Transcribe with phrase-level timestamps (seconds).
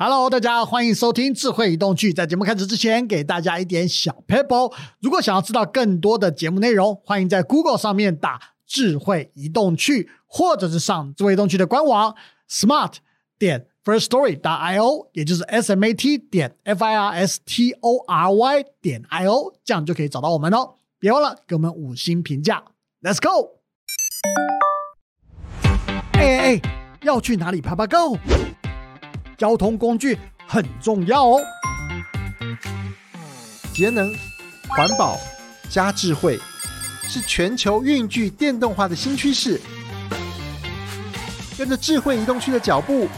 [0.00, 2.12] Hello，大家欢迎收听智慧移动趣。
[2.12, 4.72] 在节目开始之前，给大家一点小 pebble。
[5.00, 12.14] 如果想要知道更多的节目内容，欢迎在 Google 上面打“智慧移动趣”，或者是上智慧移动趣的官网
[12.48, 12.92] smart
[13.40, 17.40] 点 first story 打 i o，也就是 s m a t 点 f i r s
[17.44, 20.74] t o r y 点 i o，这样就可以找到我们哦。
[21.00, 22.62] 别忘了给我们五星评价。
[23.02, 23.58] Let's go！
[26.12, 26.60] 哎哎哎，
[27.02, 28.16] 要去哪里爬爬 Go？
[29.38, 31.40] 交通工具很重要哦。
[33.72, 34.12] 节能、
[34.68, 35.16] 环保
[35.70, 36.38] 加智慧，
[37.04, 39.60] 是全球运具电动化的新趋势。
[41.56, 43.08] 跟着智慧移动区的脚步，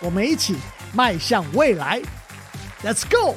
[0.00, 0.56] 我们一起
[0.92, 2.02] 迈向未来。
[2.82, 3.36] Let's go！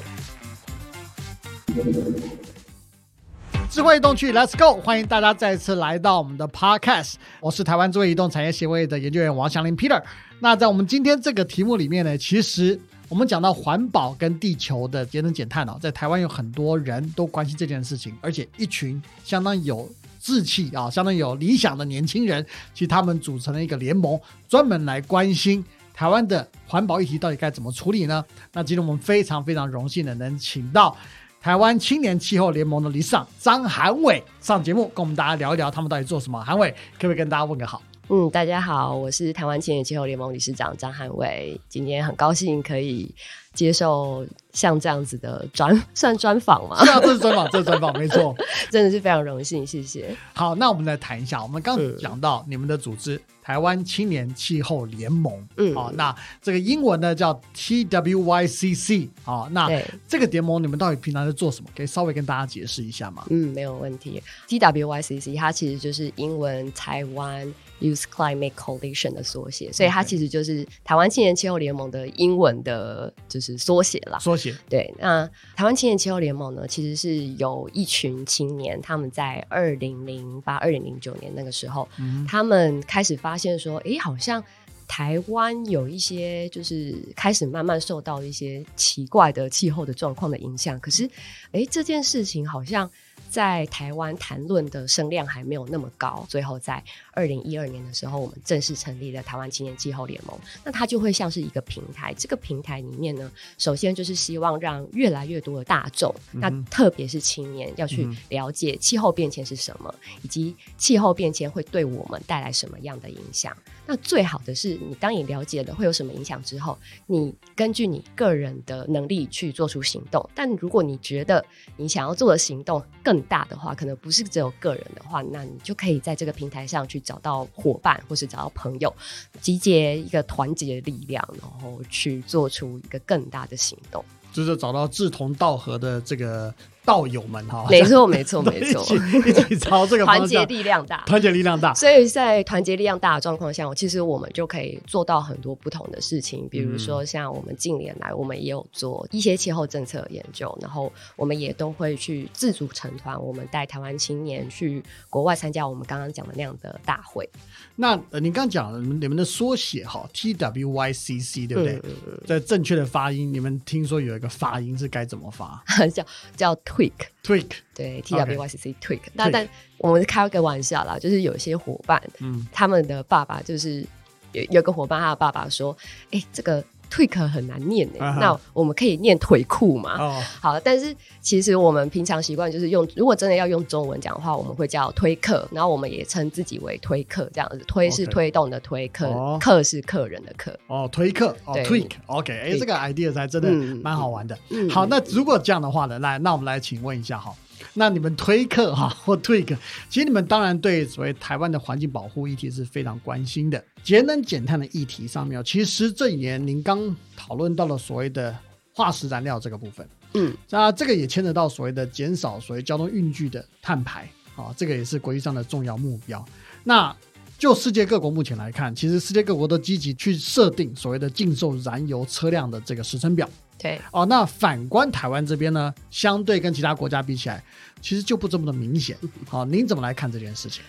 [3.72, 4.78] 智慧移动区，Let's go！
[4.82, 7.14] 欢迎大家再次来到我们的 Podcast。
[7.40, 9.98] 我是台湾智慧移动产业协会的研究员王祥林 Peter。
[10.40, 24.20] 那在我们今天这个题目里面呢，其实我们讲到环保跟地球的节能减碳哦，在台湾有很多人都关心这件事情，而且一群相当有志气啊、相当有理想的年轻人，其实他们组成了一个联盟，
[24.50, 25.64] 专门来关心
[25.94, 28.22] 台湾的环保议题到底该怎么处理呢？
[28.52, 30.94] 那今天我们非常非常荣幸的能请到
[31.42, 36.40] 台湾青年气候联盟的理事长张韩伟上节目，跟我们大家聊一聊他们到底做什么。
[36.44, 37.82] 韩伟，可不可以跟大家问个好？
[38.08, 43.12] 嗯，大家好，我是台湾青年气候联盟理事长张汉伟，今天很高兴可以
[43.52, 48.34] 接受像这样子的专 算专访吗，是啊，这是专访，这是专访，没错。
[48.70, 50.16] 真的是非常荣幸，谢谢。
[50.34, 59.68] 好，那我们来谈一下，我们刚嗯讲到你们的组织台湾青年气候联盟，嗯好、那这个英文呢叫 TWYCC，好、那
[60.06, 61.68] 这个联盟你们到底平常在做什么？
[61.76, 63.26] 可以稍微跟大家解释一下吗？
[63.30, 64.22] 嗯，没有问题。
[64.48, 74.18] TWYCC 它其实就是英文台湾 Youth Climate Coalition 的缩写，所以它其实就是台湾青年气候联盟的英文的，就是缩写啦。
[74.18, 84.42] 缩写，对，那台湾青年气候联盟呢，其实是有一群青年，他们在二零零八、二零零九年那个时候，嗯，他们开始发现说，诶，好像
[84.86, 91.10] 台湾有一些就是开始慢慢受到一些奇怪的气候的状况的影响，可是，
[91.52, 92.90] 诶，这件事情好像。
[93.32, 100.38] 在台湾谈论的声量还没有那么高，最后在二零一二年的时候，我们正式成立了台湾青年气候联盟。
[100.62, 113.56] 那它就会像是一个平台，这个平台里面呢，首先就是希望让越来越多的大众，那特别是青年，要去嗯了解气候变迁是什么，以及气候变迁会对我们带来什么样的影响。
[113.86, 116.76] 那最好的是，你当你了解了会有什么影响之后，
[117.06, 120.28] 你根据你个人的能力去做出行动。
[120.34, 121.42] 但如果你觉得
[121.78, 128.94] 你想要做的行动更大的话，可能不是只有个人的话，那你就可以在这个平台上去找到伙伴，或是找到朋友，
[129.40, 134.04] 集结一个团结的力量，然后去做出一个更大的行动。
[134.32, 138.82] 就是找到志同道合的这个道友们哈，没错，没错， 没错。
[139.26, 140.98] 一起，朝这个团结，力量大。
[141.06, 141.72] 团结力量大。
[141.74, 157.28] 所以在团结力量大的状况下，其实我们就可以做到很多不同的事情，比如说像我们近年来，我们也有做一些气候政策研究，然后我们也都会去自主成团，我们带台湾青年去国外参加我们刚刚讲的那样的大会，
[157.76, 161.80] 那呃，你刚讲了你们的缩写哈，TWYCC 对不对？
[162.26, 165.62] 在正确的发音，你们听说有一个发音是该怎么发？
[165.78, 166.04] 嗯 叫
[166.36, 166.92] 叫 tweak。
[167.22, 173.84] ？Tweak，对，TWYCC tweak，那但我们开个玩笑啦，就是有些伙伴，嗯，他们的爸爸就是
[174.32, 175.76] 有有个伙伴，他的爸爸说
[176.10, 187.64] ：“哎、这个 tweak 很难念哎、啊哈那我们可以念腿裤嘛？”哦，好，但是其实我们平常习惯就是用，如果真的要用中文讲的话，我们会叫推客，然后我们也称自己为推客这样子。
[187.66, 190.54] 推是推动的推，客哦客是客人的客。
[190.66, 194.36] 哦，推客哦对，tweak，OK，哎，tweak 这个 idea 才真的嗯蛮好玩的。
[194.50, 197.32] 嗯好，那如果这样的话呢，来，那我们来请问一下哈，
[197.74, 199.56] 那你们推客哈 或 tweak，
[199.88, 208.36] 其实你们当然对所谓台湾的环境保护议题是非常关心的，节能减碳的议题上面哦，其实这一年您刚讨论到了所谓的
[208.74, 216.24] 化石燃料这个部分，嗯，那这个也牵扯到所谓的减少所谓交通运具的碳排啊，这个也是国际上的重要目标。
[216.64, 216.94] 那
[217.42, 223.28] 就世界各国目前来看，其实世界各国都积极去设定所谓的禁售燃油车辆的这个时程表。
[223.58, 227.42] 对，哦，那反观台湾这边呢，相对跟其他国家比起来，
[227.80, 228.96] 其实就不这么的明显。
[229.26, 230.62] 好、您怎么来看这件事情？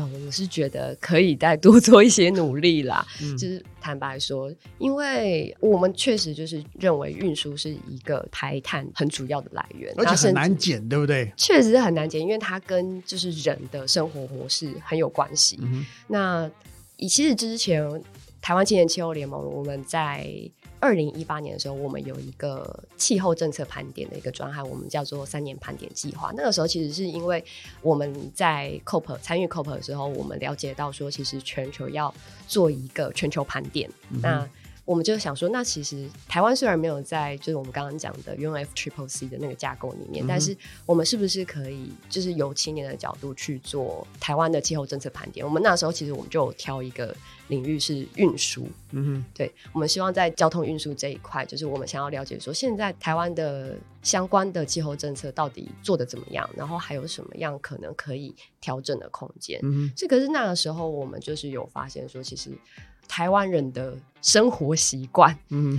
[0.00, 3.06] 啊、我是觉得可以再多 做一些努力啦。
[3.22, 11.32] 嗯就是坦白说，因为我们确实就是认为运输是一个排碳很主要的来源，而且很难减，对不对？
[11.36, 15.58] 确实是很难减，因为它跟就是人的生活模式很有关系。
[15.62, 16.50] 嗯那
[16.96, 17.82] 以其实之前
[18.40, 20.26] 台湾青年气候联盟，我们在
[20.78, 26.32] 二零一八年的时候，我们有一个气候政策盘点的一个专案，我们叫做三年盘点计划。
[26.36, 27.44] 那个时候其实是因为
[27.82, 32.12] 我们在 COP 参与 COP 的时候，我们了解到说，其实全球要
[32.46, 33.90] 做一个全球盘点，
[34.22, 34.48] 那。
[34.90, 45.46] 我们就想说，那其实台湾虽然没有在就是我们刚刚讲的 UNF Triple C 的那个架构里面，但是我们是不是可以就是由青年的角度去做台湾的气候政策盘点？
[45.46, 47.14] 我们那时候其实我们就有挑一个
[47.46, 59.60] 领域是运输，嗯哼，对，我们希望在交通运输这一块，就是我们想要了解说，现在台湾的相关的气候政策到底做的怎么样，然后还有什么样可能可以调整的空间？
[59.62, 62.50] 嗯，这可是那个时候我们就是有发现说，其实。
[63.10, 63.92] 台湾人的
[64.22, 65.76] 生活习惯，嗯，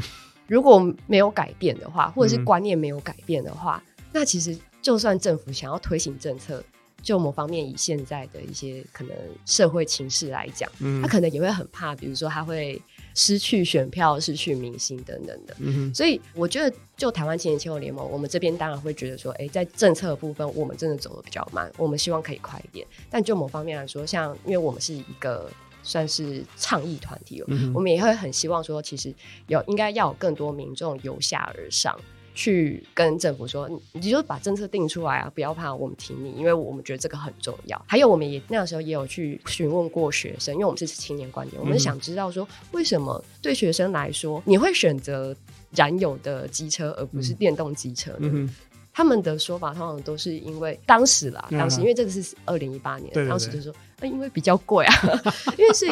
[0.47, 3.81] 如果没有改变的话，或者是观念没有改变的话，
[4.11, 6.61] 那其实就算政府想要推行政策，
[7.01, 12.81] 就某方面以现在的一些可能社会情势来讲，嗯，他可能也会很怕，比如说他会
[13.15, 15.55] 失去选票、失去民心等等的。
[15.59, 22.85] 嗯所以我觉得，就台湾青年气候联盟，我们这边当然会觉得说，哎，在政策部分，我们真的走的比较慢，我们希望可以快一点。
[23.09, 25.49] 但就某方面来说，像因为我们是一个。
[25.83, 29.13] 算是倡议团体了，我们也会很希望说，其实
[29.47, 31.99] 有应该要有更多民众由下而上
[32.33, 37.83] 去跟政府说，你就把政策定出来啊，不要怕我们听你，因为我们觉得这个很重要。
[37.87, 45.35] 还有，我们也那个时候也有去询问过学生，因为我们是青年观点，我们想知道说，为什么对学生来说，你会选择
[45.71, 48.49] 燃油的机车而不是电动机车呢？
[48.93, 54.93] 他们的说法通常都是因为当时啦，当时因为这个是二零一八年，当时就说，那因为比较贵啊，
[55.57, 55.85] 因为是，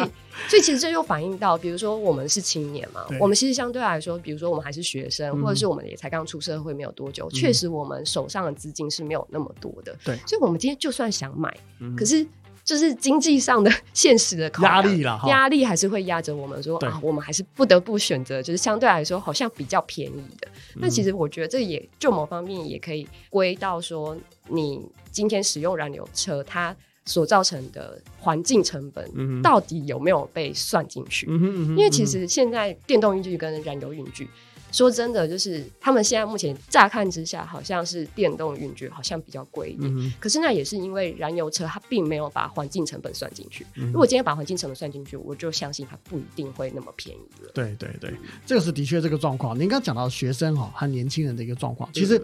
[0.47, 11.55] 所以其实这又反映到，比如说我们是青年嘛，我们其实相对来说，比如说我们还是学生，或者是我们也才刚出社会没有多久，确实我们手上的资金是没有那么多的，对，所以我们今天就算想买，
[11.97, 12.25] 可是。
[12.69, 16.61] 就是经济上的现实的压力了，压力还是会压着我们。
[16.61, 20.47] 说啊，我们还是不得不选择，就是相对来说好像比较便宜的。
[20.75, 24.15] 那其实我觉得这也就某方面也可以归到说，
[24.49, 26.75] 你今天使用燃油车，它
[27.05, 31.25] 所造成的环境成本到底有没有被算进去？
[31.25, 34.29] 因为其实现在电动运具跟燃油运具。
[34.71, 40.13] 说真的，就是他们现在目前乍看之下，好像是电动运具好像比较贵一点。
[40.19, 43.65] 可是那也是因为燃油车它并没有把环境成本算进去。
[43.75, 47.51] 如果今天把环境成本算进去，我就相信它不一定会那么便宜了。
[47.53, 48.13] 对对对，
[48.45, 49.57] 这个是的确这个状况。
[49.59, 52.21] 您刚讲到学生哈和年轻人的一个状况，其实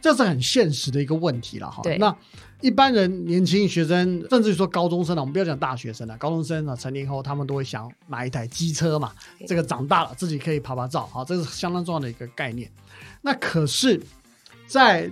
[0.00, 1.82] 这是很现实的一个问题了哈。
[1.98, 2.16] 那。
[2.62, 9.12] 一般人、年轻学生，甚至于说高中生了，我们不要讲大学生了，高中生啊，成年后他们都会想买一台机车嘛。
[9.46, 12.70] 这个长大了自己可以拍拍照，好，这是相当重要的一个概念。
[13.20, 14.00] 那可是，
[14.66, 15.10] 在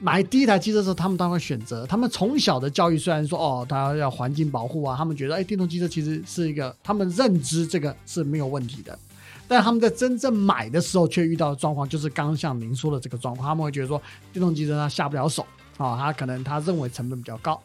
[0.00, 1.86] 买第一台机车的时候，他们当然会选择。
[1.86, 8.98] 他们从小的教育虽然说哦，他要环境保护啊，他们觉得哎，电动机车其实是一个他们认知这个是没有问题的。
[9.46, 14.00] 但他们在真正买的时候，却遇到的状况就是刚刚像您说的这个状况，他们会觉得说
[14.32, 15.46] 电动机车他下不了手。
[15.80, 17.58] 啊，他可能他认为成本比较高，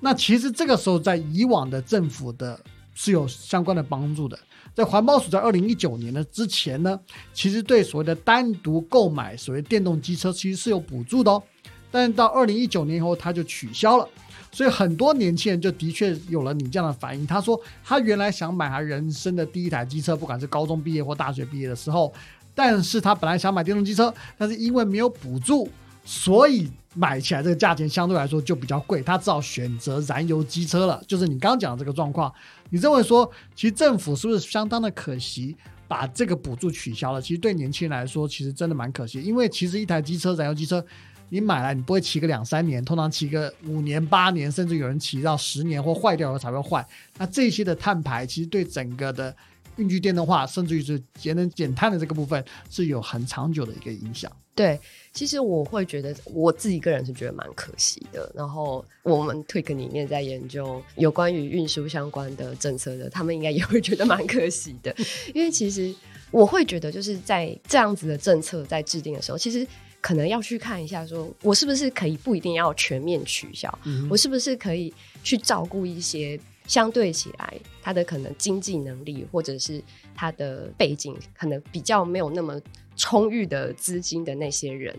[0.00, 2.58] 那其实这个时候在以往的政府的
[2.94, 4.38] 是有相关的帮助的，
[4.74, 6.98] 在环保署在二零一九年的之前呢，
[7.34, 11.42] 其实对所谓的单独购买所谓电动机车其实是有补助的哦，
[11.90, 14.08] 但是到二零一九年以后他就取消了，
[14.50, 22.10] 所以很多年轻人就的确有了你这样的反应，他说他原来想买他人生的第一台机车，不管是高中毕业或大学毕业的时候，
[22.54, 25.68] 但是他本来想买电动机车，但是因为没有补助。
[26.10, 31.00] 所以买起来这个价钱相对来说就比较贵，他只好选择燃油机车了。
[31.06, 32.34] 就是你刚刚讲的这个状况，
[32.68, 37.22] 你认为说，其实政府是不是相当的可惜，把这个补助取消了？
[37.22, 40.84] 其实对年轻人来说，其实真的蛮可惜，因为其实一台机车，燃油机车，
[41.28, 46.84] 你买来你不会骑个两三年，通常骑个五年、八年，甚至有人骑到十年或坏掉了才会坏。
[47.18, 49.32] 那这些的碳排，其实对整个的
[49.76, 54.28] 运具电动化，甚至于是节能减碳的这个部分，是有很长久的一个影响。
[54.56, 54.80] 对。
[55.12, 58.30] 其实我会觉得，我自己个人是觉得蛮可惜的。
[58.32, 64.94] 然后我们 Tweak 里面在研究有关于运输相关的政策的，他们应该也会觉得蛮可惜的。
[65.34, 65.92] 因为其实
[66.30, 69.66] 我会觉得，就是在这样子的政策在制定的时候，其实
[70.00, 73.76] 可能要去看一下，说我是不是可以不一定要全面取消，
[74.08, 76.38] 我是不是可以去照顾一些
[76.68, 79.82] 相对起来他的可能经济能力或者是
[80.14, 82.60] 他的背景可能比较没有那么。
[83.00, 84.94] 充裕的资金的那些人，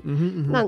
[0.52, 0.68] 那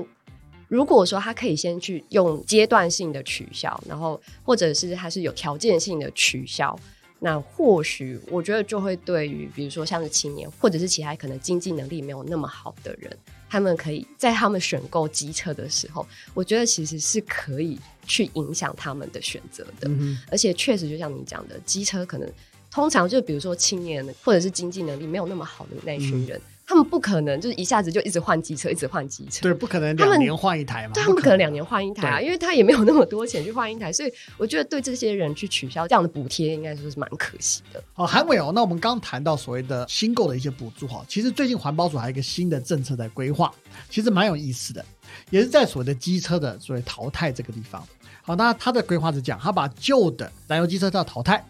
[0.68, 6.78] 如果说他可以先去用阶段性的取消，然后或者是他是有条件性的取消，
[7.18, 13.18] 那或许我觉得就会对于比如说像是青年或者是其他可能经济能力没有那么好的人，
[13.50, 17.76] 他们可以在他们选购机车的时候，我觉得其实是可以
[18.06, 19.90] 去影响他们的选择的。
[20.30, 22.30] 而且确实就像你讲的，机车可能
[22.70, 26.40] 通常就比如说青年或者是经济能力没有那么好的那群人。
[26.66, 29.42] 他们不可能就是一下子就一直换机车，一直换机车。
[29.42, 37.82] 对，不可能两年换一台嘛，对他们不可能两年换一台啊，因为他也没有那么多钱去换一台，所以我觉得对这些人去取消这样的补贴，应该说是蛮可惜的。
[37.92, 43.52] 好，韩伟哦，那我们刚谈到所谓的新购的一些补助哈，其实最近环保署还有一个新的政策在规划，
[43.90, 44.84] 其实蛮有意思的，
[45.30, 47.86] 也是在所谓的机车的所谓淘汰这个地方。
[48.22, 51.44] 好，那它的规划是这样，它把旧的燃油机车要淘汰，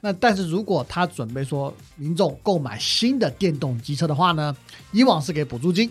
[0.00, 4.56] 那但是如果他准备说民众购买新的电动机车的话呢，
[4.92, 5.90] 以往是给补助金，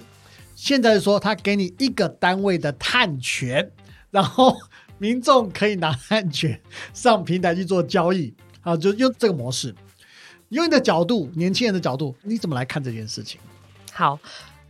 [0.56, 3.70] 现在是说他给你一个单位的碳权，
[4.12, 4.56] 然后
[4.98, 6.60] 民众可以拿碳权
[6.94, 9.76] 上平台去做交易，啊，就用这个模式。
[10.50, 13.40] 用你的角度，年轻人的角度，你怎么来看这件事情？
[13.92, 14.20] 好。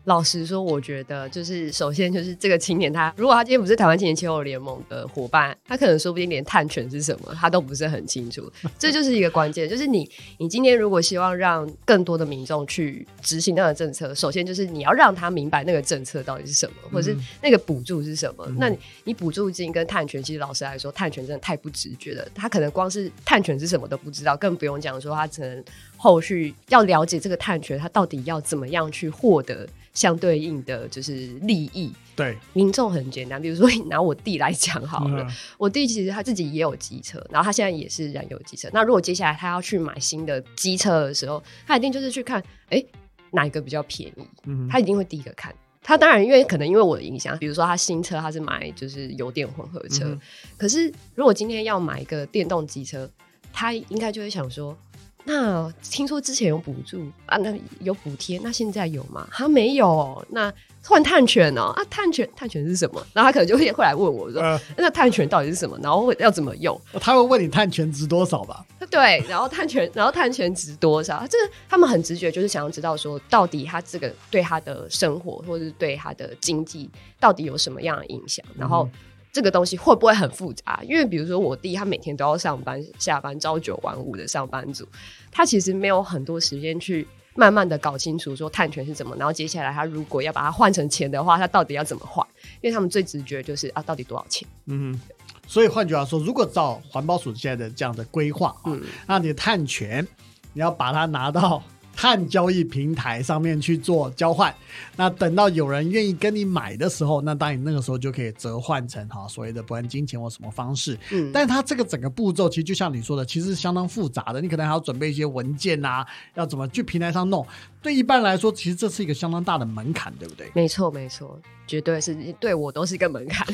[0.05, 8.51] 老实说，我觉得就是首先就是这个青年他，如果他今天不是台湾青年气候联盟的伙伴，他可能说不定连碳权是什么他都不是很清楚。
[8.77, 18.47] 这就是一个关键，就是你你今天如果希望让更多的民众去执行那个政策，首先就是你要让他明白那个政策到底是什么，或者是那个补助是什么。
[18.57, 22.25] 那你你补助金跟碳权，其实老实来说，碳权真的太不直觉了。
[22.35, 25.63] 他可能光是碳权是什么都不知道，更不用讲说他可能
[25.98, 29.68] 后续要了解这个探权，他到底要怎么样去获得。
[29.96, 33.42] 相对应的就是利益，对民众很简单。
[33.42, 38.68] 比如说，你拿我弟来讲好了，嗯我弟其实他自己也有机车，然后他现在也是燃油机车。
[38.74, 42.84] 那如果接下来他要去买新的机车的时候，他一定就是去看，哎，
[43.32, 45.56] 哪一个比较便宜，嗯他一定会第一个看。
[45.82, 50.20] 他当然，因为可能因为我的影响，比如说他新车他是买就是油电混合车，嗯
[50.58, 53.10] 可是如果今天要买一个电动机车，
[53.54, 54.78] 他应该就会想说。
[55.27, 59.27] 那听说之前有补助啊，那有补贴，那现在有吗？
[59.32, 60.25] 他没有。
[60.29, 60.53] 那
[60.84, 63.03] 换碳权哦，啊，碳权碳权是什么？
[63.12, 65.75] 然后他可能就会会来问我说，呃，那碳权到底是什么？
[65.82, 66.79] 然后要怎么用？
[67.01, 68.63] 他会问你碳权值多少吧？
[68.91, 71.25] 对，然后碳权，然后碳权值多少？
[71.27, 76.88] 这个他们很直觉，就是想要知道说，到底他这个对他的生活或者是对他的经济
[77.20, 78.46] 到底有什么样的影响？
[78.55, 78.88] 然后
[79.36, 80.80] 这个东西会不会很复杂？
[80.84, 84.88] 因为比如说我弟，他每天都要上班、下班，朝九晚五的上班族，
[85.30, 87.06] 他其实没有很多时间去。
[87.38, 92.25] 慢慢的搞清楚说碳权是怎么，然后接下来他如果要把它换成钱的话，他到底要怎么换？
[92.62, 94.48] 因为他们最直觉就是啊，到底多少钱？
[94.68, 94.98] 嗯，
[95.46, 100.08] 所以换句话说，如果照环保署现在的这样的规划啊，嗯那你的碳权
[100.54, 101.62] 你要把它拿到
[101.96, 104.54] 碳交易平台上面去做交换，
[104.96, 110.98] 那等到有人愿意跟你买的时候，那当然你那个时候就可以折换成哈所谓的不按金钱或什么方式。
[111.12, 117.46] 嗯，但是它这个整个步骤其实就像你说的，其实是相当复杂的，你可能还要准备一些文件啊，要怎么去平台上弄。
[117.82, 120.50] 对一般来说，其实这是一个相当大的门槛，对不对？
[120.54, 123.48] 没错没错，绝对是对我都是一个门槛。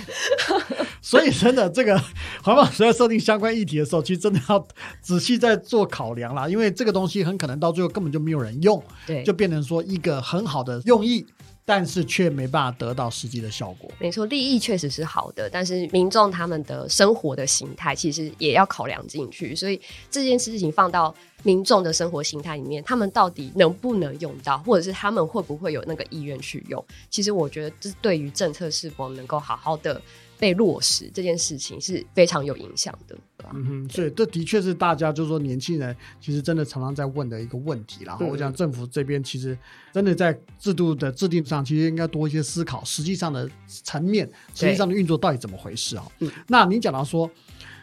[1.01, 1.99] 所以真的，这个
[2.43, 4.67] 环保署在设定相关议题的时候，其实真的要
[5.01, 11.25] 仔细在做考量啦，因为这个东西很可能到最后根本就没有人用，对，就变成说一个很好的用意，
[11.71, 13.89] 但是却没办法得到实际的效果。
[13.97, 26.85] 没错，利益确实是好的，但是民众他们的生活的形态其实也要考量进去，所以这件事情放到民众的生活形态里面，他们到底能不能用到，或者是他们会不会有那个意愿去用？
[27.09, 30.01] 其实我觉得这对于政策是否能够好好的
[30.37, 33.15] 被落实这件事情是非常有影响的。
[33.53, 38.11] 嗯哼，所以这的确是大家就是说年轻人其实真的常常在问的一个问题啦。
[38.11, 39.57] 然后嗯我想政府这边其实
[39.93, 46.05] 真的在制度的制定上，其实应该多一些思考，实际上的层面，实际上的运作到底怎么回事啊？
[46.19, 47.29] 嗯那你讲到说，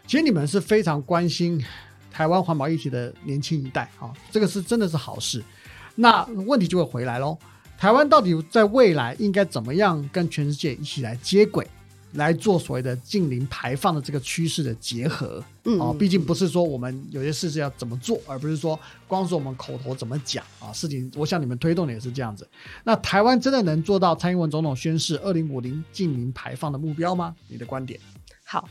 [0.07, 1.63] 其实你们是非常关心
[2.11, 5.43] 台湾环保议题的年轻一代啊，这个是真的是好事。
[5.95, 7.37] 那问题就会回来喽，
[7.77, 11.67] 台湾到底在未来应该怎么样跟全世界一起来接轨？
[12.13, 20.73] 来做所谓的近零排放的这个趋势的结合，嗯哦，毕竟不是说我们有些事是要怎么做，而不是说光是我们口头怎么讲啊。
[20.73, 22.49] 事情，我想你们推动的也是这样子。
[22.83, 27.37] 那台湾真的能做到蔡英文总统宣誓二零五零近零排放的目标吗？
[27.47, 28.01] 你的观点？
[28.43, 28.67] 好，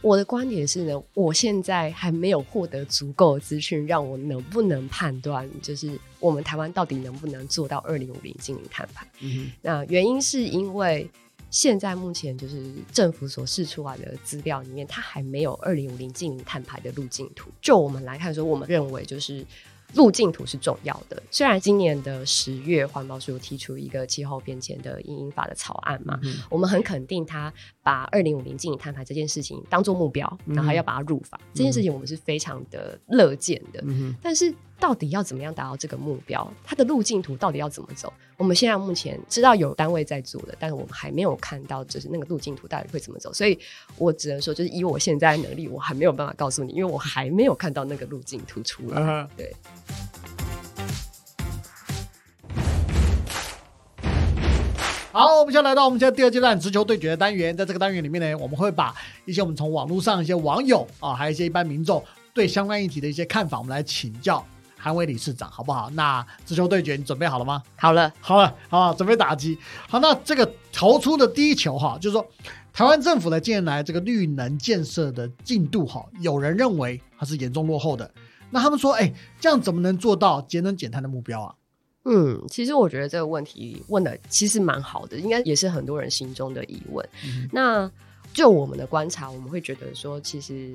[0.00, 9.06] 我的观点是呢，我现在还没有获得足够的资讯，让我能不能判断，就是我们台湾到底能不能做到二零五零近零碳排。
[9.20, 11.08] 嗯那原因是因为
[11.52, 17.48] 现在目前就是政府所释出来的资料里面，它还没有二零五零近零碳排的路径图。
[17.60, 19.46] 就我们来看说，我们认为就是。
[19.94, 21.22] 路径图是重要的。
[21.30, 31.38] 虽然今年的十月，环保署提出一个气候变迁的应应法的草案嘛，嗯我们很肯定他把二零五零净零碳排这件事情当做目标，嗯然后要把它入法。
[31.52, 33.84] 这件事情我们是非常的乐见的。
[33.84, 36.52] 嗯但是到底要怎么样达到这个目标？
[36.64, 38.12] 它的路径图到底要怎么走？
[38.36, 43.32] 我们现在目前知道有单位在做的，但是我们还没有看到就是那个路径图到底会怎么走。
[43.32, 43.56] 所以
[43.96, 49.00] 我只能说，就是以我现在的能力，我还没有办法告诉你，因为我还没有看到那个路径图出来。
[49.00, 49.54] 啊对。
[55.12, 58.92] 好，我们现在来到我们现在第二阶段直球对决的单元，在这个单元里面呢，我们会把
[59.26, 64.44] 一些我们从网络上一些网友啊，还有一些一般民众对相关议题的一些看法，我们来请教
[64.82, 65.88] 韩伟理事长，好不好？
[65.90, 67.62] 那直球对决，你准备好了吗？
[67.76, 69.56] 好了，好了，好，准备打击。
[69.88, 72.26] 好，那这个投出的第一球哈，就是说
[72.72, 78.10] 台湾政府的近年来这个绿能建设的进度哈，有人认为它是严重落后的。
[78.50, 81.54] 那他们说，哎，这样怎么能做到节能减碳的目标啊？
[82.04, 87.08] 嗯，其实我觉得这个问题问的其实蛮好的，应该也是很多人心中的疑问。
[87.52, 87.88] 那
[88.34, 90.74] 就我们的观察，我们会觉得说，其实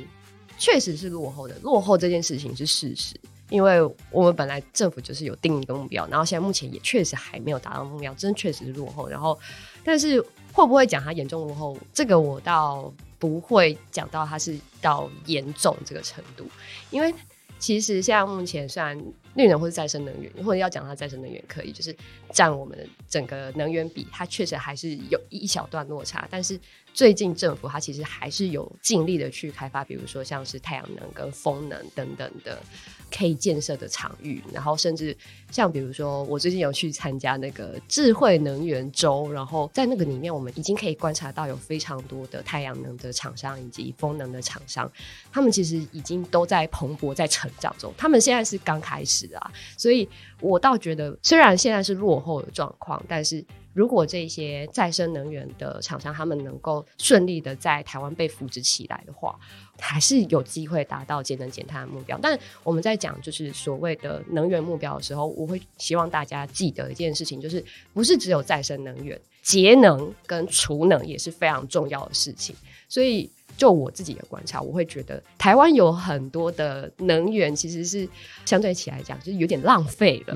[0.57, 3.19] 确实是落后的，落后这件事情是事实。
[3.49, 9.07] 因为我们本来政府就是有定一个目标，然后现在目前也确实还没有达到目标，真确实是落后。
[9.07, 9.37] 然后，
[9.83, 11.77] 但是会不会讲它严重落后？
[11.93, 16.45] 这个我倒不会讲到它是到严重这个程度，
[16.89, 17.13] 因为
[17.57, 19.01] 其实现在目前虽然
[19.35, 21.95] 绿能或者再生能源，或者要讲它再生能源可以，就是
[22.31, 22.77] 占我们
[23.07, 26.59] 整个能源比，它确实还是有一小段落差，但是。
[26.93, 32.59] 最近政府它其实还是有尽力的去开发，比如说像是太阳能跟风能等等的
[33.15, 35.15] 可以建设的场域，然后甚至
[35.51, 44.91] 像比如说我最近有去参加那个智慧能源周，然后在那个里面我们已经可以观察到有非常多的太阳能的厂商以及风能的厂商，
[45.31, 50.07] 他们其实已经都在蓬勃在成长中，他们现在是刚开始啊，所以
[50.41, 53.43] 我倒觉得虽然现在是落后的状况，但是。
[53.77, 59.37] 如果这些再生能源的厂商他们能够顺利的在台湾被扶植起来的话，
[59.77, 62.17] 还是有机会达到节能减碳的目标。
[62.19, 72.55] 但我们在讲就是所谓的能源目标的时候，我会希望大家记得一件事情，就是不是只有再生能源，节能跟储能也是非常重要的事情。
[72.89, 73.29] 所以。
[73.57, 78.07] 就我自己的观察，我会觉得台湾有很多的能源其实是
[78.45, 80.35] 相对起来讲，就是有点浪费了，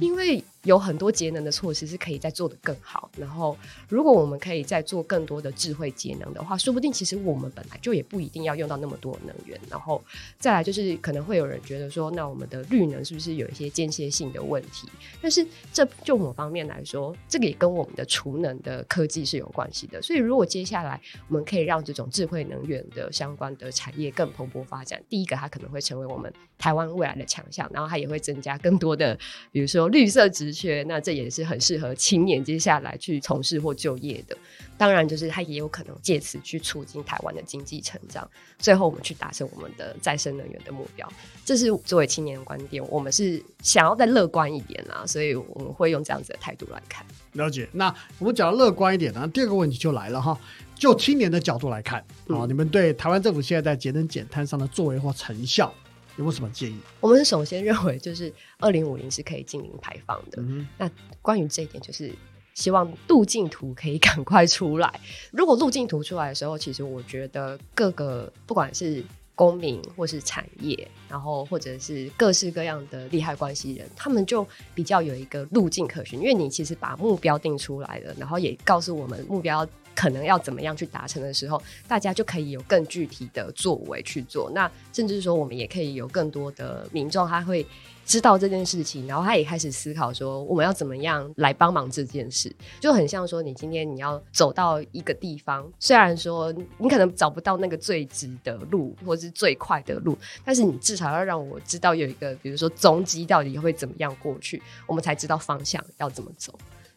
[0.00, 3.10] 因为有很多节能的措施是可以再做得更好。
[3.16, 3.56] 然后，
[3.88, 9.58] 如果我们可以再做更多的智慧节能的话，说不定其实我们本来就也不一定要用到那么多能源。
[9.68, 10.02] 然后
[10.38, 14.88] 再来就是可能会有人觉得说，那我们的绿能是不是有一些间歇性的问题？
[15.20, 20.00] 但是这就某方面来说，这个也跟我们的储能的科技是有关系的。
[20.00, 25.02] 所以如果接下来我们可以让这种智慧能源的相关的产业更蓬勃发展。
[25.08, 29.18] 第一个，它可能会成为我们台湾未来的强项，然后它也会增加更多的，
[29.50, 34.36] 比如说绿色职缺，那这也是很适合青年接下来去从事或就业的。
[34.76, 38.28] 当然，就是它也有可能借此去促进台湾的经济成长。
[38.58, 41.08] 最后，我们去达成我们的再生能源的目标。
[41.44, 47.06] 这是作为青年的观点，我们是想要再乐观一点啦，所以我们会用这样子的态度来看。
[47.32, 47.68] 了解。
[47.72, 50.38] 那我们讲乐观一点呢，第二个问题就来了哈。
[50.74, 55.72] 就青年的角度来看，啊，你们对台湾政府现在在节能减碳上的作为或成效
[56.16, 56.78] 有没有什么建议？
[57.00, 60.42] 我们首先认为，就是二零五零是可以净零排放的。
[60.78, 62.12] 那关于这一点，就是
[62.54, 65.00] 希望路径图可以赶快出来。
[65.30, 69.02] 如果路径图出来的时候，其实我觉得各个不管是
[69.34, 76.20] 公民或是产业，然后或者是各式各样的利害关系人，他们就比较有一个路径可循。
[76.20, 79.66] 因为你其实把目标定出来了，然后也告诉我们目标。
[79.94, 84.50] 可能要怎么样去达成的时候，大家就可以有更具体的作为去做。
[84.50, 87.66] 那甚至说，我们也可以有更多的民众，他会
[88.04, 92.52] 知道这件事情，然后他也开始思考说，我们要怎么样来帮忙这件事。
[92.80, 106.52] 就很像说，你今天你要走到一个地方，虽然说你可能找不到那个最直的路，或是最快的路，但是你至少要让我知道有一个，比如说踪迹到底会怎么样过去，我们才知道方向要怎么走。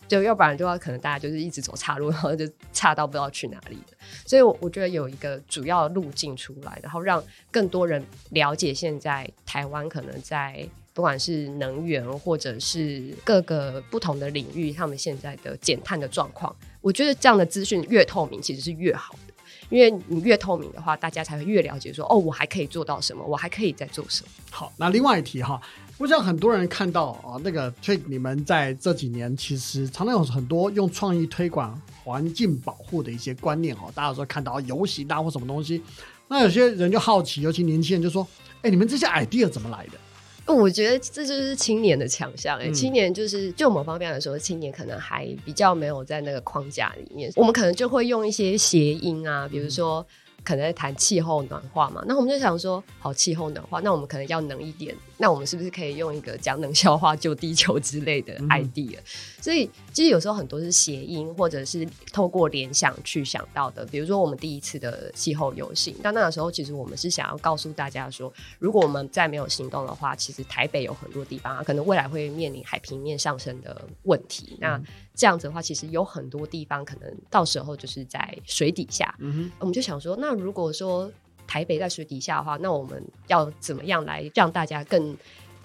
[0.08, 3.78] 就要不然就要可能大家就是一直走岔路，然后就岔到不知道去哪里
[4.26, 16.56] 所以，我我觉得有一个主要路径出来，然后让更多人了解现在台湾可能在不管是能源或者是各个不同的领域，他们现在的减碳的状况。
[16.82, 19.34] 我觉得这样的资讯越透明，其实是越好的，
[19.70, 24.30] 因为你越透明的话，大家才会越了解说，哦，我还可以做到什么，我还可以再做什么。
[24.52, 25.60] 好，那另外一题哈。
[25.98, 33.90] 我想很多人看到啊，那个，所以你们在这几年其实常常有很多用创意推广环境保护的一些观念哦。
[33.96, 35.82] 大家说看到游行啊或什么东西，
[36.28, 38.28] 那有些人就好奇，尤其年轻人就说
[38.62, 50.06] ：“哎，你们这些 idea 怎么来的？”我觉得这就是青年的强项哎，青年就是就某方面来说，青年可能还比较没有在那个框架里面，我们可能就会用一些谐音啊，比如说。
[50.46, 58.98] 可能在谈气候暖化嘛，那我们就想说，好，气候暖化，那我们可能要能一点，那我们是不是可以用一个讲冷笑话救地球之类的 idea？
[59.42, 63.86] 所以其实有时候很多是谐音，或者是透过联想去想到的。
[63.86, 74.58] 比如说我们第一次的气候游行，但那个时候其实我们是想要告诉大家说，如果我们再没有行动的话，其实台北有很多地方啊，可能未来会面临海平面上升的问题。
[74.60, 74.78] 那
[75.16, 79.16] 这样子的话，其实有很多地方可能到时候就是在水底下。
[79.20, 81.10] 嗯我们就想说，那如果说
[81.48, 85.16] 台北在水底下的话，那我们要怎么样来让大家更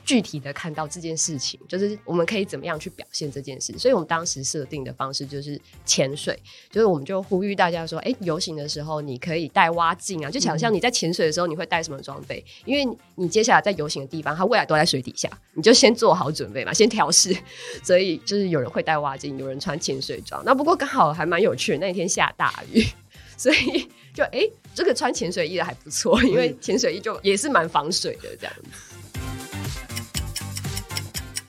[0.05, 1.59] 具体的看到这件事情？
[1.69, 3.73] 就是我们可以怎么样去表现这件事？
[3.79, 6.39] 所以我们当时设定的方式就是潜水，
[6.71, 17.37] 就是我们就呼吁大家说，哎，游行的时候你可以带蛙镜啊，就想象你在潜水的时候你会带什么装备，因为你接下来在游行的地方，它未来都在水底下，你就先做好准备嘛，先调试。
[17.83, 20.43] 所以就是有人会带蛙镜，有人穿潜水装。
[20.45, 22.85] 那不过刚好还蛮有趣的，那天下大雨，
[23.37, 28.90] 所以就哎、诶这个穿潜水衣的还不错，因为潜水衣就也是蛮防水的这样子。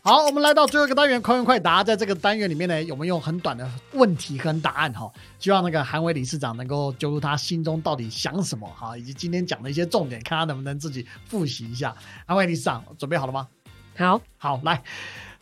[0.03, 1.83] 好，我们来到最后一个单元，快问快答。
[1.83, 11.95] 在这个单元里面呢，我们用很短的问题跟答案哈，希望那个韩伟理事长能够揪出他心中到底想什么哈，以及今天讲的一些重点，看他能不能自己复习一下。
[12.25, 13.47] 韩伟理事长准备好了吗？
[13.95, 14.81] 好，好，来，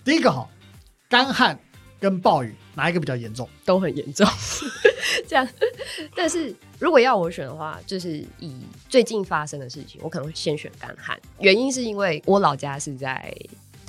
[0.04, 0.46] 第一个哈，
[1.08, 1.58] 干旱
[1.98, 3.48] 跟暴雨哪一个比较严重？
[3.64, 4.28] 都很严重，
[5.26, 5.48] 这样。
[6.14, 11.18] 但是如果要我选的话，就是以最近发生的事情，我可能会先选干旱。
[11.40, 13.34] 原因是因为我老家是在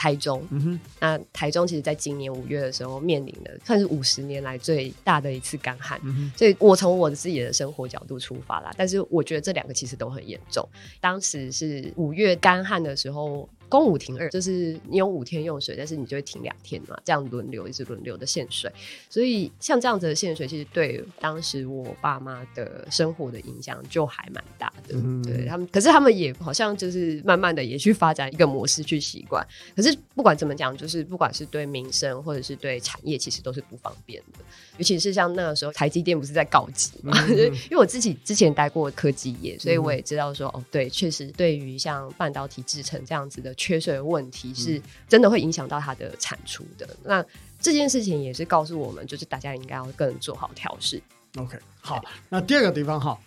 [0.00, 6.00] 台中，嗯哼，那台中其实在今年五月的时候面临的算是五十年来最大的一次干旱。
[6.34, 10.66] 所以我从我自己的生活角度出发啦，但是我觉得这两个其实都很严重。
[11.02, 18.70] 当时是五月干旱的时候，公五停二，就是你有五天用水，但是你就会停两天嘛，这样轮流一直轮流的限水。
[19.08, 24.96] 所以像这样子的限水，其实对当时我爸妈的生活的影响就还蛮大的。
[24.96, 29.46] 嗯对他们，可是他们也好像就是慢慢的也去发展一个模式去习惯。
[29.76, 34.44] 可是不管怎么讲，就是不管是对民生或者是对产业，其实都是不方便的。
[34.78, 37.16] 尤其是像那个时候，台积电不是在告急嘛？
[37.28, 37.38] 嗯
[37.70, 46.88] 因为我自己之前待过科技业，所以我也知道说，哦，对，确实对于像半导体制成这样子的缺水的问题，是真的会影响到它的产出的。
[47.04, 47.22] 那
[47.60, 51.02] 这件事情也是告诉我们，就是大家应该要更做好调试。
[51.36, 53.20] OK，好，那第二个地方哈，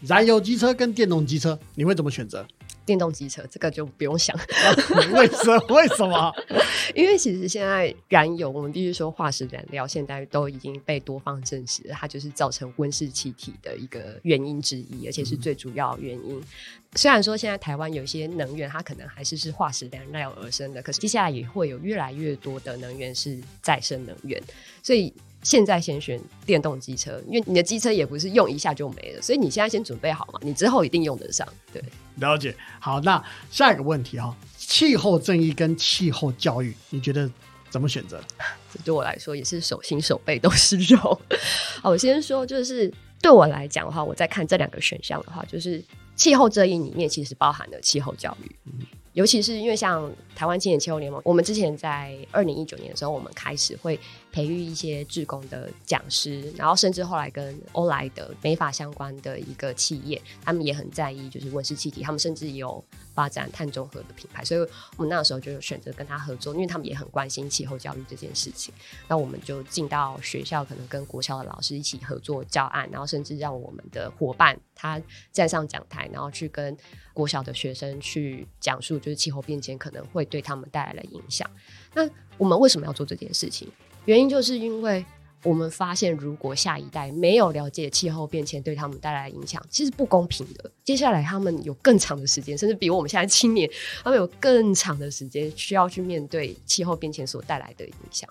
[0.00, 2.44] 燃油机车跟电动机车，你会怎么选择？
[2.86, 4.34] 电动机车这个就不用想，
[5.12, 5.66] 为什么？
[5.74, 6.32] 为什么？
[6.94, 16.40] 因为其实现在燃油，我们必须说化石燃料，现在都已经被多方证实，它就是造成温室气体的一个原因之一，而且是最主要原因。
[16.94, 24.40] 虽然说现在台湾有一些能源，它可能还是是化石燃料而生的，可是接下来也会有越来越多的能源是再生能源，
[24.82, 25.12] 所以。
[25.42, 31.46] 现在先选电动机车，因为你的机车也不是用一下就没了，所以你现在先准备好嘛，你之后一定用得上。
[31.72, 31.80] 对，
[32.16, 32.54] 了解。
[32.78, 37.30] 好，那下一个问题哈，气候正义跟气候教育，你觉得
[37.70, 38.22] 怎么选择？
[38.72, 41.20] 这 对我来说也是手心手背都是肉。
[41.82, 45.82] 好，我先说，就是对我来讲的话，我在看这两个选项的话，就是
[46.14, 48.50] 气候正义里面其实包含了气候教育。
[49.12, 53.98] 尤其是因为像台湾青年气候联盟，我们之前在二零一九年的时候，我们开始会
[54.36, 64.60] 培育一些志工的讲师，然后甚至后来跟欧莱德美法相关的一个企业，他们也很在意就是温室气体，他们甚至有发展碳中和的品牌，所以
[64.98, 68.74] 我们那时候就选择跟他合作，因为他们也很关心气候教育这件事情。
[69.08, 75.00] 那我们就进到学校，可能跟国校的老师一起合作教案，然后甚至让我们的伙伴他
[75.32, 76.76] 站上讲台，然后去跟
[77.14, 81.50] 国小的学生去讲述，就是气候变迁可能会对他们带来的影响。
[81.94, 83.66] 那我们为什么要做这件事情？
[84.06, 85.04] 原因就是因为
[85.42, 90.70] 我们发现，如果下一代没有了解气候变迁对他们带来的影响，其实不公平的。
[90.82, 93.70] 接下来他们有更长的时间，甚至比我们现在青年，
[94.02, 98.28] 他们有更长的时间需要去面对气候变迁所带来的影响。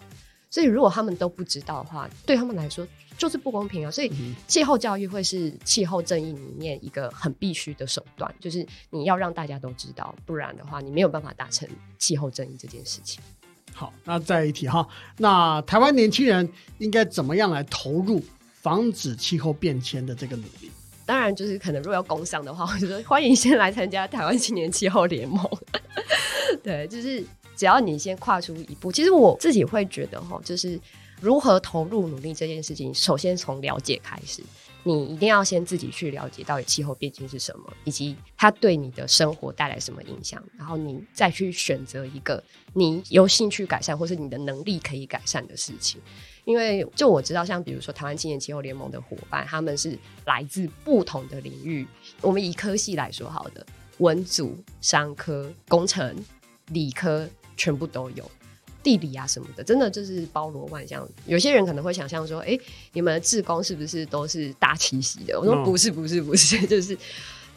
[0.50, 3.92] 所以，如果他们都不知道的话，对他们来说就是不公平啊。
[3.92, 4.10] 所以，
[4.48, 13.22] 气候教育会是气候正义里面一个很必须的手段，就是你要让大家都知道，不然的话，你没有办法达成气候正义这件事情。
[13.78, 18.24] 好，那再一题哈，那台湾年轻人应该怎么样来投入
[18.62, 20.72] 防止气候变迁的这个努力？
[21.06, 25.46] 当然，就是可能如果要工商的话，我就说欢迎先来参加台湾青年气候联盟。
[26.64, 27.22] 对，就是
[27.58, 30.80] 只要你先跨出一步，其实我自己会觉得哈，就是
[31.20, 34.42] 如何投入努力这件事情，首先从了解开始。
[34.88, 42.42] 你一定要先自己去了解到底气候变迁是什么，以及它对你的生活带来什么影响，然后你再去选择一个
[42.74, 46.00] 你有兴趣改善或是你的能力可以改善的事情。
[46.44, 51.88] 因为就我知道，像比如说台湾青年气候联盟的伙伴，他们是来自不同的领域。
[52.22, 53.66] 我们以科系来说好的，
[53.98, 56.16] 文组、商科、工程、
[56.68, 58.30] 理科全部都有。
[58.86, 61.10] 地理啊什么的，真的就是包罗万象。
[61.26, 62.56] 有些人可能会想象说，哎、
[62.94, 65.40] 你们的志工是不是都是大七夕的？
[65.40, 66.96] 我说嗯不是，不是，不是， 就是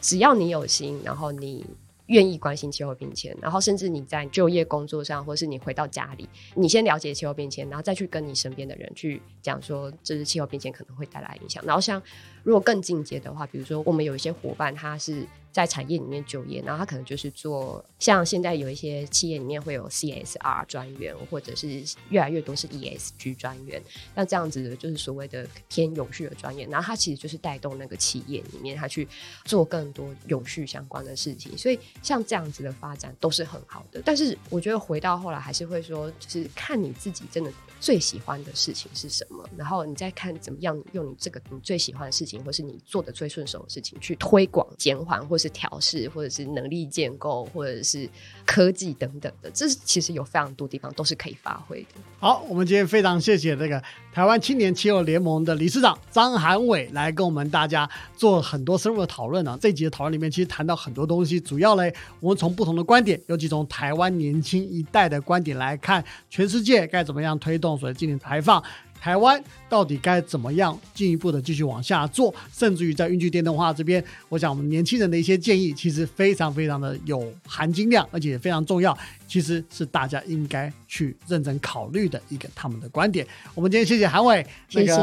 [0.01, 1.63] 只要你有心，然后你
[2.07, 11.63] 愿意关心气候变迁，然后甚至你在就业工作上，或是你回到家里，你先了解气候变迁，然后再去跟你身边的人去讲说，这是气候变迁可能会带来影响。
[11.63, 12.01] 然后像
[12.41, 23.81] 如果更进阶的话，比如说我们有一些伙伴，他是在产业里面就业，然后他可能就是做像现在有一些企业里面会有 CSR 专员，或者是越来越多是 ESG 专员，
[24.15, 29.07] 那这样子的就是所谓的偏永续的专业，然后他其实就是带动那个企业里面他去
[29.45, 31.79] 做更多永续相关的事情，所以。
[32.01, 48.09] 像这样子的发展都是很好的，但是我觉得回到后来还是会说，就是看你自己真的最喜欢的事情是什么，然后你再看怎么样用你这个你最喜欢的事情，或是你做的最顺手的事情去推广、减缓，或是调试，或者是能力建构，或者是
[48.49, 52.01] 科技等等的，这是其实有非常多地方都是可以发挥的。
[52.19, 53.79] 好，我们今天非常谢谢这个
[54.11, 59.55] 台湾青年气候联盟的理事长张涵伟来跟我们大家做很多深入的讨论呢。
[59.61, 61.83] 这集的讨论里面，其实谈到很多东西，主要呢。
[62.19, 68.63] 我们从不同的观点，尤其从台湾年轻一代的观点来看，全世界该怎么样推动所谓净零排放？
[68.99, 72.33] 台湾到底该怎么样进一步的继续往下做？
[72.51, 83.25] 甚至于在运具电动化这边，我想我们年轻人的一些建议，其实非常非常的有含金量，而且也非常重要，其实是大家应该去认真考虑的一个他们的观点。
[83.55, 84.93] 我们今天谢谢韩伟，谢谢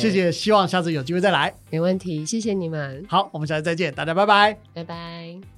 [0.00, 3.04] 谢谢，希望下次有机会再来，没问题，谢谢你们。
[3.08, 5.55] 好，我们下次再见，大家拜拜，拜拜。